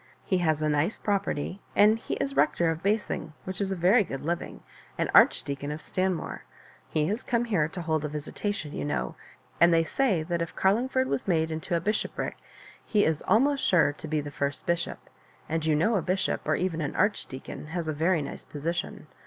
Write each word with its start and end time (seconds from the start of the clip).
He 0.25 0.39
has 0.39 0.63
a 0.63 0.67
nice 0.67 0.97
property, 0.97 1.61
and 1.75 1.99
he 1.99 2.17
Ls 2.19 2.33
Hector 2.33 2.71
of 2.71 2.81
Basing, 2.81 3.33
which 3.43 3.61
is 3.61 3.71
a 3.71 3.75
very 3.75 4.03
good 4.03 4.25
living, 4.25 4.63
and 4.97 5.11
Arch 5.13 5.43
deacon 5.43 5.69
of 5.71 5.79
Stanmore. 5.79 6.43
He 6.89 7.05
has 7.05 7.23
come 7.23 7.45
here 7.45 7.67
to 7.67 7.83
hold 7.83 8.03
a 8.03 8.07
visitation, 8.09 8.73
you 8.73 8.83
know; 8.83 9.13
and 9.59 9.71
they 9.71 9.83
say 9.83 10.23
that 10.23 10.41
if 10.41 10.55
Cariingford 10.55 11.05
was 11.05 11.27
made 11.27 11.51
into 11.51 11.75
a 11.75 11.79
bishopric, 11.79 12.37
he 12.83 13.05
is 13.05 13.21
al 13.27 13.39
most 13.41 13.61
sure 13.63 13.93
to 13.93 14.07
be 14.07 14.21
the 14.21 14.31
first 14.31 14.65
bishop; 14.65 15.07
and 15.47 15.67
you 15.67 15.75
know 15.75 15.93
a 15.95 16.01
bishop^ 16.01 16.39
or 16.45 16.55
even 16.55 16.81
an 16.81 16.95
archdeacon, 16.95 17.67
has 17.67 17.87
a 17.87 17.93
very 17.93 18.23
nice 18.23 18.43
position. 18.43 19.05